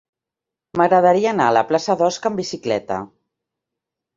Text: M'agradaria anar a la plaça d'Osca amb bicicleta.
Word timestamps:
M'agradaria 0.81 1.33
anar 1.35 1.49
a 1.49 1.53
la 1.57 1.63
plaça 1.73 1.97
d'Osca 2.01 2.31
amb 2.33 2.41
bicicleta. 2.43 2.99